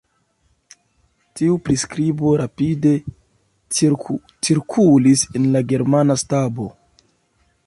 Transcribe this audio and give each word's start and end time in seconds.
Tiu 1.39 1.57
priskribo 1.67 2.31
rapide 2.41 2.95
cirkulis 4.47 5.27
en 5.41 5.49
la 5.57 5.67
germana 5.75 6.21
stabo. 6.27 6.71